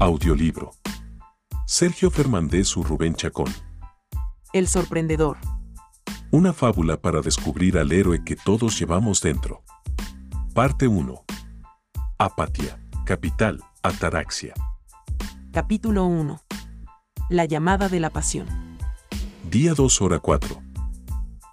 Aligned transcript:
Audiolibro. 0.00 0.70
Sergio 1.66 2.12
Fernández 2.12 2.76
u 2.76 2.84
Rubén 2.84 3.16
Chacón. 3.16 3.52
El 4.52 4.68
sorprendedor. 4.68 5.38
Una 6.30 6.52
fábula 6.52 7.00
para 7.00 7.20
descubrir 7.20 7.76
al 7.78 7.90
héroe 7.90 8.22
que 8.24 8.36
todos 8.36 8.78
llevamos 8.78 9.20
dentro. 9.20 9.64
Parte 10.54 10.86
1. 10.86 11.24
Apatía. 12.16 12.80
Capital. 13.04 13.60
Ataraxia. 13.82 14.54
Capítulo 15.50 16.04
1. 16.04 16.42
La 17.28 17.46
llamada 17.46 17.88
de 17.88 17.98
la 17.98 18.10
pasión. 18.10 18.46
Día 19.50 19.74
2 19.74 20.00
hora 20.00 20.20
4. 20.20 20.62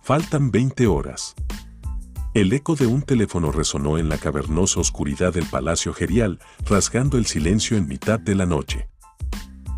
Faltan 0.03 0.51
20 0.51 0.85
horas. 0.85 1.33
El 2.35 2.51
eco 2.51 2.75
de 2.75 2.85
un 2.85 3.01
teléfono 3.01 3.49
resonó 3.53 3.97
en 3.97 4.09
la 4.09 4.17
cavernosa 4.17 4.81
oscuridad 4.81 5.33
del 5.33 5.45
palacio 5.45 5.93
gerial, 5.93 6.39
rasgando 6.65 7.17
el 7.17 7.27
silencio 7.27 7.77
en 7.77 7.87
mitad 7.87 8.19
de 8.19 8.35
la 8.35 8.45
noche. 8.45 8.89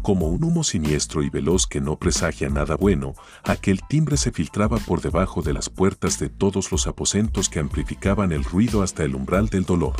Como 0.01 0.27
un 0.27 0.43
humo 0.43 0.63
siniestro 0.63 1.21
y 1.21 1.29
veloz 1.29 1.67
que 1.67 1.81
no 1.81 1.99
presagia 1.99 2.49
nada 2.49 2.75
bueno, 2.75 3.13
aquel 3.43 3.81
timbre 3.87 4.17
se 4.17 4.31
filtraba 4.31 4.79
por 4.79 5.01
debajo 5.01 5.43
de 5.43 5.53
las 5.53 5.69
puertas 5.69 6.17
de 6.17 6.29
todos 6.29 6.71
los 6.71 6.87
aposentos 6.87 7.47
que 7.47 7.59
amplificaban 7.59 8.31
el 8.31 8.43
ruido 8.43 8.81
hasta 8.81 9.03
el 9.03 9.13
umbral 9.13 9.49
del 9.49 9.65
dolor. 9.65 9.93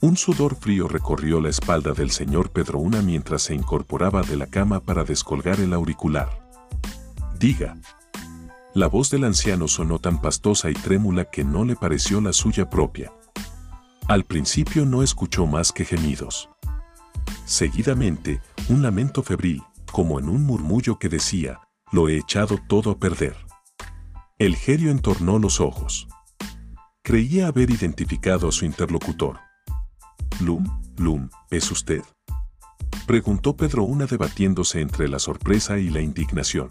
Un 0.00 0.16
sudor 0.16 0.56
frío 0.56 0.88
recorrió 0.88 1.42
la 1.42 1.50
espalda 1.50 1.92
del 1.92 2.10
señor 2.10 2.52
Pedrouna 2.52 3.02
mientras 3.02 3.42
se 3.42 3.54
incorporaba 3.54 4.22
de 4.22 4.36
la 4.36 4.46
cama 4.46 4.80
para 4.80 5.04
descolgar 5.04 5.60
el 5.60 5.74
auricular. 5.74 6.30
Diga, 7.38 7.76
la 8.74 8.86
voz 8.86 9.10
del 9.10 9.24
anciano 9.24 9.66
sonó 9.66 9.98
tan 9.98 10.20
pastosa 10.20 10.70
y 10.70 10.74
trémula 10.74 11.24
que 11.24 11.44
no 11.44 11.64
le 11.64 11.74
pareció 11.74 12.20
la 12.20 12.32
suya 12.32 12.70
propia. 12.70 13.12
Al 14.06 14.24
principio 14.24 14.86
no 14.86 15.02
escuchó 15.02 15.46
más 15.46 15.72
que 15.72 15.84
gemidos. 15.84 16.48
Seguidamente, 17.44 18.40
un 18.68 18.82
lamento 18.82 19.22
febril, 19.22 19.62
como 19.90 20.20
en 20.20 20.28
un 20.28 20.44
murmullo 20.44 20.98
que 20.98 21.08
decía, 21.08 21.60
lo 21.90 22.08
he 22.08 22.16
echado 22.16 22.58
todo 22.68 22.92
a 22.92 22.98
perder. 22.98 23.36
El 24.38 24.54
gerio 24.54 24.90
entornó 24.90 25.38
los 25.38 25.60
ojos. 25.60 26.06
Creía 27.02 27.48
haber 27.48 27.70
identificado 27.70 28.48
a 28.48 28.52
su 28.52 28.64
interlocutor. 28.64 29.38
Lum, 30.40 30.64
Lum, 30.96 31.28
¿es 31.50 31.70
usted? 31.70 32.02
Preguntó 33.06 33.56
Pedro 33.56 33.82
Una 33.82 34.06
debatiéndose 34.06 34.80
entre 34.80 35.08
la 35.08 35.18
sorpresa 35.18 35.78
y 35.78 35.90
la 35.90 36.00
indignación. 36.00 36.70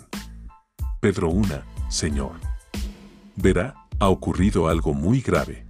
Pedro 1.01 1.29
Una, 1.29 1.65
señor. 1.89 2.39
Verá, 3.35 3.75
ha 3.99 4.07
ocurrido 4.07 4.67
algo 4.67 4.93
muy 4.93 5.21
grave. 5.21 5.67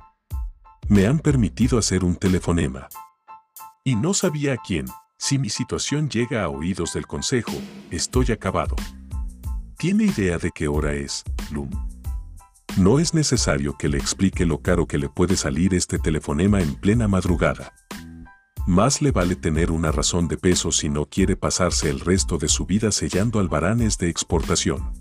Me 0.88 1.08
han 1.08 1.20
permitido 1.20 1.78
hacer 1.78 2.04
un 2.04 2.16
telefonema. 2.16 2.88
Y 3.84 3.96
no 3.96 4.14
sabía 4.14 4.54
a 4.54 4.58
quién. 4.58 4.86
Si 5.18 5.38
mi 5.38 5.50
situación 5.50 6.10
llega 6.10 6.44
a 6.44 6.50
oídos 6.50 6.94
del 6.94 7.08
consejo, 7.08 7.54
estoy 7.92 8.32
acabado. 8.32 8.76
¿Tiene 9.78 10.06
idea 10.06 10.38
de 10.38 10.52
qué 10.52 10.68
hora 10.68 10.94
es, 10.94 11.24
Lum? 11.52 11.70
No 12.78 13.00
es 13.00 13.14
necesario 13.14 13.78
que 13.78 13.90
le 13.90 13.98
explique 13.98 14.46
lo 14.46 14.62
caro 14.62 14.86
que 14.86 14.98
le 14.98 15.10
puede 15.10 15.36
salir 15.36 15.74
este 15.74 16.00
telefonema 16.00 16.62
en 16.62 16.76
plena 16.76 17.08
madrugada. 17.08 17.74
Más 18.68 19.02
le 19.02 19.12
vale 19.12 19.36
tener 19.36 19.72
una 19.72 19.92
razón 19.92 20.28
de 20.28 20.38
peso 20.38 20.72
si 20.72 20.90
no 20.90 21.06
quiere 21.06 21.36
pasarse 21.36 21.90
el 21.90 22.00
resto 22.00 22.38
de 22.38 22.48
su 22.48 22.66
vida 22.66 22.92
sellando 22.92 23.40
albaranes 23.40 23.98
de 23.98 24.10
exportación. 24.10 24.94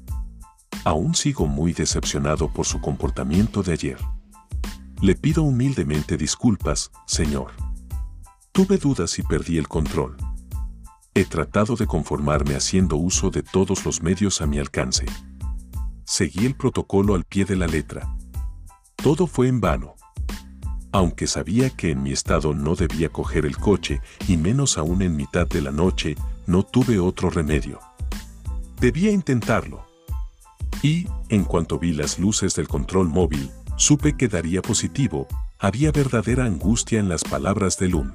Aún 0.84 1.14
sigo 1.14 1.46
muy 1.46 1.72
decepcionado 1.72 2.48
por 2.52 2.66
su 2.66 2.80
comportamiento 2.80 3.62
de 3.62 3.72
ayer. 3.72 3.98
Le 5.00 5.14
pido 5.14 5.42
humildemente 5.42 6.16
disculpas, 6.16 6.90
señor. 7.06 7.52
Tuve 8.52 8.78
dudas 8.78 9.18
y 9.18 9.22
perdí 9.22 9.58
el 9.58 9.68
control. 9.68 10.16
He 11.14 11.24
tratado 11.24 11.76
de 11.76 11.86
conformarme 11.86 12.54
haciendo 12.54 12.96
uso 12.96 13.30
de 13.30 13.42
todos 13.42 13.84
los 13.84 14.02
medios 14.02 14.40
a 14.40 14.46
mi 14.46 14.58
alcance. 14.58 15.06
Seguí 16.04 16.46
el 16.46 16.56
protocolo 16.56 17.14
al 17.14 17.24
pie 17.24 17.44
de 17.44 17.56
la 17.56 17.66
letra. 17.66 18.16
Todo 18.96 19.26
fue 19.26 19.48
en 19.48 19.60
vano. 19.60 19.94
Aunque 20.90 21.26
sabía 21.26 21.70
que 21.70 21.90
en 21.90 22.02
mi 22.02 22.12
estado 22.12 22.54
no 22.54 22.74
debía 22.74 23.08
coger 23.10 23.46
el 23.46 23.56
coche, 23.56 24.00
y 24.26 24.36
menos 24.36 24.78
aún 24.78 25.02
en 25.02 25.16
mitad 25.16 25.46
de 25.46 25.60
la 25.60 25.70
noche, 25.70 26.16
no 26.46 26.62
tuve 26.62 26.98
otro 26.98 27.30
remedio. 27.30 27.78
Debía 28.80 29.10
intentarlo. 29.10 29.87
Y, 30.82 31.06
en 31.28 31.44
cuanto 31.44 31.78
vi 31.78 31.92
las 31.92 32.18
luces 32.18 32.54
del 32.54 32.68
control 32.68 33.08
móvil, 33.08 33.50
supe 33.76 34.16
que 34.16 34.28
daría 34.28 34.62
positivo, 34.62 35.26
había 35.58 35.90
verdadera 35.90 36.44
angustia 36.44 37.00
en 37.00 37.08
las 37.08 37.24
palabras 37.24 37.78
de 37.78 37.88
Lum. 37.88 38.12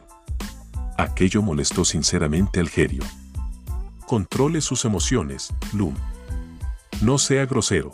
Aquello 0.98 1.42
molestó 1.42 1.84
sinceramente 1.84 2.60
al 2.60 2.70
Gerio. 2.70 3.04
Controle 4.08 4.62
sus 4.62 4.86
emociones, 4.86 5.54
Lum. 5.74 5.96
No 7.02 7.18
sea 7.18 7.46
grosero. 7.46 7.92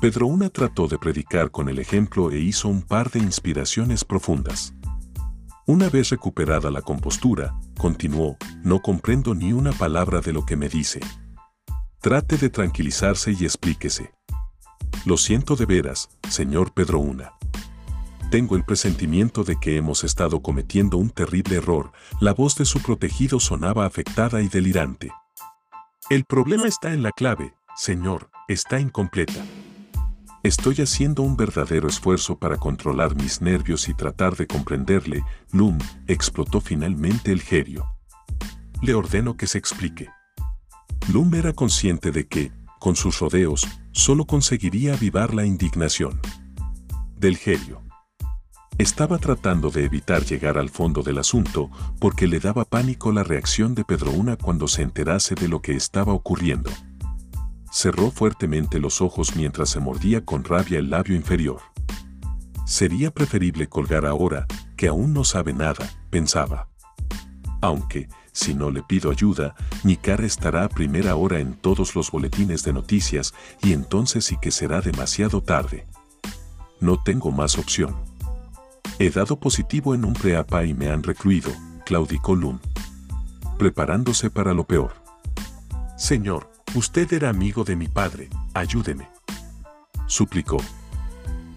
Pedro 0.00 0.28
Una 0.28 0.48
trató 0.48 0.86
de 0.86 0.96
predicar 0.96 1.50
con 1.50 1.68
el 1.68 1.78
ejemplo 1.78 2.30
e 2.30 2.38
hizo 2.38 2.68
un 2.68 2.82
par 2.82 3.10
de 3.10 3.18
inspiraciones 3.18 4.04
profundas. 4.04 4.72
Una 5.66 5.90
vez 5.90 6.08
recuperada 6.08 6.70
la 6.70 6.80
compostura, 6.80 7.54
continuó, 7.76 8.38
no 8.62 8.80
comprendo 8.80 9.34
ni 9.34 9.52
una 9.52 9.72
palabra 9.72 10.20
de 10.20 10.32
lo 10.32 10.46
que 10.46 10.56
me 10.56 10.68
dice. 10.68 11.00
Trate 12.00 12.36
de 12.36 12.48
tranquilizarse 12.48 13.32
y 13.32 13.44
explíquese. 13.44 14.12
Lo 15.04 15.16
siento 15.16 15.56
de 15.56 15.66
veras, 15.66 16.08
señor 16.28 16.72
Pedro 16.72 17.00
Una. 17.00 17.32
Tengo 18.30 18.54
el 18.54 18.64
presentimiento 18.64 19.42
de 19.42 19.58
que 19.58 19.76
hemos 19.76 20.04
estado 20.04 20.40
cometiendo 20.40 20.96
un 20.96 21.10
terrible 21.10 21.56
error. 21.56 21.90
La 22.20 22.32
voz 22.32 22.54
de 22.54 22.66
su 22.66 22.80
protegido 22.80 23.40
sonaba 23.40 23.84
afectada 23.84 24.42
y 24.42 24.48
delirante. 24.48 25.10
El 26.08 26.24
problema 26.24 26.68
está 26.68 26.92
en 26.92 27.02
la 27.02 27.10
clave, 27.10 27.54
señor, 27.74 28.30
está 28.46 28.78
incompleta. 28.78 29.44
Estoy 30.44 30.76
haciendo 30.76 31.22
un 31.22 31.36
verdadero 31.36 31.88
esfuerzo 31.88 32.38
para 32.38 32.58
controlar 32.58 33.16
mis 33.16 33.42
nervios 33.42 33.88
y 33.88 33.94
tratar 33.94 34.36
de 34.36 34.46
comprenderle. 34.46 35.24
Lum, 35.50 35.78
explotó 36.06 36.60
finalmente 36.60 37.32
el 37.32 37.42
gerio. 37.42 37.92
Le 38.82 38.94
ordeno 38.94 39.36
que 39.36 39.48
se 39.48 39.58
explique. 39.58 40.10
Lum 41.10 41.34
era 41.34 41.54
consciente 41.54 42.12
de 42.12 42.28
que, 42.28 42.52
con 42.78 42.94
sus 42.94 43.18
rodeos, 43.20 43.66
solo 43.92 44.26
conseguiría 44.26 44.92
avivar 44.92 45.32
la 45.32 45.46
indignación. 45.46 46.20
Del 47.16 47.38
Gerio. 47.38 47.82
Estaba 48.76 49.16
tratando 49.16 49.70
de 49.70 49.84
evitar 49.84 50.26
llegar 50.26 50.58
al 50.58 50.68
fondo 50.68 51.02
del 51.02 51.16
asunto 51.16 51.70
porque 51.98 52.26
le 52.26 52.40
daba 52.40 52.66
pánico 52.66 53.10
la 53.10 53.24
reacción 53.24 53.74
de 53.74 53.84
Pedro 53.84 54.10
Una 54.10 54.36
cuando 54.36 54.68
se 54.68 54.82
enterase 54.82 55.34
de 55.34 55.48
lo 55.48 55.62
que 55.62 55.72
estaba 55.72 56.12
ocurriendo. 56.12 56.70
Cerró 57.72 58.10
fuertemente 58.10 58.78
los 58.78 59.00
ojos 59.00 59.34
mientras 59.34 59.70
se 59.70 59.80
mordía 59.80 60.26
con 60.26 60.44
rabia 60.44 60.78
el 60.78 60.90
labio 60.90 61.16
inferior. 61.16 61.62
Sería 62.66 63.10
preferible 63.10 63.66
colgar 63.66 64.04
ahora, 64.04 64.46
que 64.76 64.88
aún 64.88 65.14
no 65.14 65.24
sabe 65.24 65.54
nada, 65.54 65.90
pensaba. 66.10 66.68
Aunque, 67.60 68.08
si 68.32 68.54
no 68.54 68.70
le 68.70 68.82
pido 68.82 69.10
ayuda, 69.10 69.54
mi 69.82 69.96
cara 69.96 70.24
estará 70.24 70.64
a 70.64 70.68
primera 70.68 71.16
hora 71.16 71.40
en 71.40 71.54
todos 71.54 71.96
los 71.96 72.10
boletines 72.10 72.62
de 72.62 72.72
noticias 72.72 73.34
y 73.62 73.72
entonces 73.72 74.24
sí 74.24 74.36
que 74.40 74.50
será 74.50 74.80
demasiado 74.80 75.42
tarde. 75.42 75.86
No 76.80 77.02
tengo 77.02 77.32
más 77.32 77.58
opción. 77.58 77.96
He 79.00 79.10
dado 79.10 79.40
positivo 79.40 79.94
en 79.94 80.04
un 80.04 80.12
preapa 80.12 80.64
y 80.64 80.74
me 80.74 80.88
han 80.88 81.02
recluido, 81.02 81.50
claudicó 81.84 82.36
Lum. 82.36 82.60
Preparándose 83.58 84.30
para 84.30 84.54
lo 84.54 84.64
peor. 84.64 84.92
Señor, 85.96 86.50
usted 86.76 87.12
era 87.12 87.28
amigo 87.28 87.64
de 87.64 87.74
mi 87.74 87.88
padre, 87.88 88.28
ayúdeme. 88.54 89.08
Suplicó. 90.06 90.58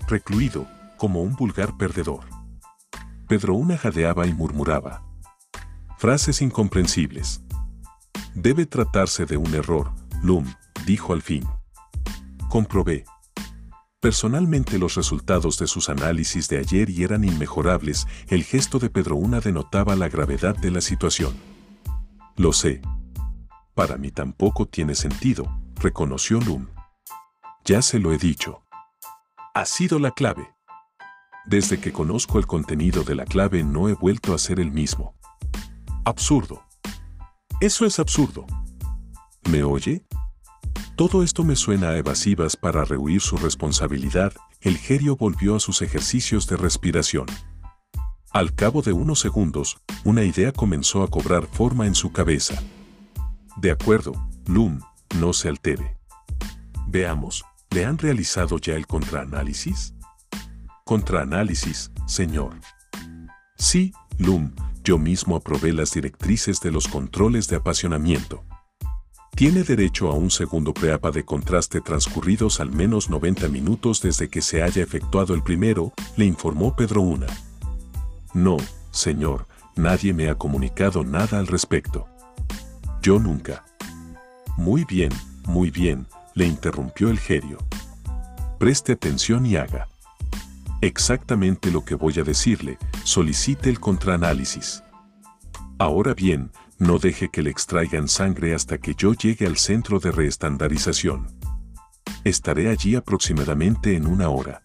Recluido, 0.08 0.68
como 0.98 1.22
un 1.22 1.36
vulgar 1.36 1.78
perdedor. 1.78 2.26
Pedro 3.28 3.54
una 3.54 3.78
jadeaba 3.78 4.26
y 4.26 4.34
murmuraba. 4.34 5.11
Frases 6.02 6.42
incomprensibles. 6.42 7.44
Debe 8.34 8.66
tratarse 8.66 9.28
de 9.28 9.38
un 9.38 9.54
error, 9.54 9.92
Lum, 10.24 10.52
dijo 10.88 11.14
al 11.14 11.22
fin. 11.22 11.48
Comprobé. 12.50 13.06
Personalmente 14.00 14.80
los 14.80 14.96
resultados 14.96 15.60
de 15.60 15.68
sus 15.68 15.90
análisis 15.90 16.50
de 16.50 16.58
ayer 16.58 16.90
y 16.90 17.04
eran 17.04 17.24
inmejorables, 17.24 18.08
el 18.30 18.44
gesto 18.44 18.80
de 18.80 18.90
Pedro 18.90 19.16
Una 19.16 19.42
denotaba 19.42 19.96
la 19.96 20.10
gravedad 20.10 20.58
de 20.58 20.72
la 20.72 20.82
situación. 20.82 21.36
Lo 22.36 22.52
sé. 22.52 22.82
Para 23.76 23.98
mí 23.98 24.10
tampoco 24.10 24.66
tiene 24.66 24.96
sentido, 24.96 25.56
reconoció 25.76 26.42
Lum. 26.42 26.66
Ya 27.64 27.84
se 27.84 28.00
lo 28.00 28.12
he 28.12 28.18
dicho. 28.18 28.64
Ha 29.54 29.66
sido 29.66 30.00
la 30.00 30.10
clave. 30.10 30.50
Desde 31.46 31.80
que 31.80 31.94
conozco 31.94 32.40
el 32.40 32.48
contenido 32.48 33.04
de 33.04 33.14
la 33.14 33.26
clave 33.26 33.64
no 33.64 33.88
he 33.88 33.94
vuelto 33.94 34.34
a 34.34 34.40
ser 34.40 34.60
el 34.60 34.72
mismo. 34.72 35.14
Absurdo. 36.04 36.64
Eso 37.60 37.86
es 37.86 38.00
absurdo. 38.00 38.48
¿Me 39.48 39.64
oye? 39.64 40.04
Todo 40.96 41.22
esto 41.22 41.44
me 41.44 41.56
suena 41.56 41.90
a 41.90 41.98
evasivas 41.98 42.56
para 42.56 42.84
rehuir 42.86 43.22
su 43.22 43.38
responsabilidad. 43.38 44.34
El 44.62 44.80
gerio 44.80 45.16
volvió 45.16 45.56
a 45.56 45.60
sus 45.60 45.84
ejercicios 45.84 46.48
de 46.48 46.58
respiración. 46.58 47.28
Al 48.32 48.56
cabo 48.56 48.82
de 48.82 48.94
unos 48.94 49.20
segundos, 49.20 49.78
una 50.04 50.24
idea 50.24 50.52
comenzó 50.52 51.04
a 51.04 51.08
cobrar 51.08 51.46
forma 51.46 51.86
en 51.86 51.94
su 51.94 52.12
cabeza. 52.12 52.60
De 53.58 53.70
acuerdo, 53.70 54.14
Lum, 54.48 54.80
no 55.20 55.34
se 55.34 55.50
altere. 55.50 56.00
Veamos, 56.88 57.46
¿le 57.70 57.86
han 57.86 58.00
realizado 58.00 58.58
ya 58.58 58.74
el 58.74 58.88
contraanálisis? 58.88 59.94
Contraanálisis, 60.84 61.92
señor. 62.08 62.56
Sí, 63.56 63.94
Lum, 64.18 64.52
yo 64.84 64.98
mismo 64.98 65.36
aprobé 65.36 65.74
las 65.74 65.94
directrices 65.94 66.60
de 66.62 66.72
los 66.72 66.88
controles 66.88 67.48
de 67.48 67.58
apasionamiento. 67.58 68.44
Tiene 69.36 69.64
derecho 69.64 70.12
a 70.12 70.16
un 70.16 70.30
segundo 70.30 70.74
preapa 70.74 71.12
de 71.12 71.24
contraste 71.24 71.82
transcurridos 71.82 72.60
al 72.60 72.72
menos 72.72 73.10
90 73.10 73.48
minutos 73.48 74.02
desde 74.02 74.30
que 74.30 74.42
se 74.42 74.62
haya 74.62 74.84
efectuado 74.84 75.34
el 75.34 75.42
primero, 75.42 75.94
le 76.18 76.26
informó 76.26 76.76
Pedro 76.76 77.02
Una. 77.02 77.28
No, 78.34 78.58
señor, 78.92 79.48
nadie 79.76 80.14
me 80.14 80.30
ha 80.30 80.36
comunicado 80.36 81.04
nada 81.04 81.40
al 81.40 81.48
respecto. 81.48 82.08
Yo 83.02 83.20
nunca. 83.20 83.64
Muy 84.58 84.84
bien, 84.86 85.12
muy 85.46 85.72
bien, 85.72 86.08
le 86.36 86.46
interrumpió 86.46 87.10
el 87.10 87.18
gerio. 87.18 87.58
Preste 88.60 88.94
atención 88.94 89.46
y 89.46 89.56
haga. 89.56 89.88
Exactamente 90.82 91.70
lo 91.70 91.86
que 91.86 91.94
voy 91.94 92.20
a 92.20 92.24
decirle, 92.24 92.80
solicite 93.04 93.70
el 93.70 93.80
contraanálisis. 93.80 94.84
Ahora 95.78 96.16
bien, 96.16 96.52
no 96.80 96.98
deje 96.98 97.30
que 97.30 97.44
le 97.44 97.52
extraigan 97.52 98.08
sangre 98.08 98.56
hasta 98.56 98.80
que 98.80 98.96
yo 98.96 99.14
llegue 99.14 99.46
al 99.46 99.58
centro 99.58 100.00
de 100.00 100.12
reestandarización. 100.12 101.28
Estaré 102.24 102.70
allí 102.70 102.96
aproximadamente 102.96 103.96
en 103.96 104.08
una 104.08 104.30
hora. 104.30 104.64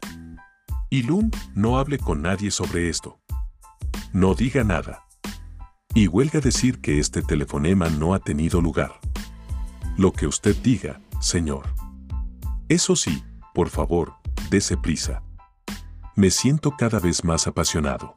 Y 0.88 1.02
Lum, 1.02 1.30
no 1.54 1.78
hable 1.78 1.98
con 1.98 2.22
nadie 2.22 2.50
sobre 2.50 2.88
esto. 2.88 3.18
No 4.14 4.34
diga 4.34 4.64
nada. 4.64 5.04
Y 5.94 6.06
huelga 6.06 6.40
decir 6.40 6.80
que 6.80 6.98
este 6.98 7.20
telefonema 7.20 7.90
no 7.90 8.14
ha 8.14 8.20
tenido 8.20 8.62
lugar. 8.62 9.00
Lo 9.98 10.12
que 10.12 10.26
usted 10.26 10.56
diga, 10.62 11.02
señor. 11.20 11.66
Eso 12.70 12.96
sí, 12.96 13.22
por 13.52 13.68
favor, 13.68 14.14
dese 14.48 14.78
prisa. 14.78 15.25
Me 16.18 16.30
siento 16.30 16.70
cada 16.78 16.98
vez 16.98 17.24
más 17.24 17.46
apasionado. 17.46 18.16